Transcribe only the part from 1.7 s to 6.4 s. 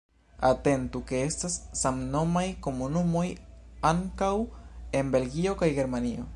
samnomaj komunumoj ankaŭ en Belgio kaj Germanio.